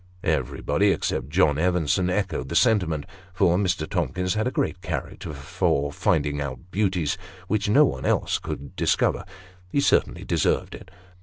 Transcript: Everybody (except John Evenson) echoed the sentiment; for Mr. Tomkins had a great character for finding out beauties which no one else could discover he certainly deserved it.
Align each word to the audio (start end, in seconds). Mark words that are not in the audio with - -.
Everybody 0.23 0.89
(except 0.91 1.29
John 1.29 1.59
Evenson) 1.59 2.09
echoed 2.09 2.49
the 2.49 2.55
sentiment; 2.55 3.05
for 3.35 3.55
Mr. 3.59 3.87
Tomkins 3.87 4.33
had 4.33 4.47
a 4.47 4.49
great 4.49 4.81
character 4.81 5.31
for 5.31 5.91
finding 5.91 6.41
out 6.41 6.71
beauties 6.71 7.19
which 7.47 7.69
no 7.69 7.85
one 7.85 8.03
else 8.03 8.39
could 8.39 8.75
discover 8.75 9.23
he 9.69 9.79
certainly 9.79 10.23
deserved 10.23 10.73
it. 10.73 10.89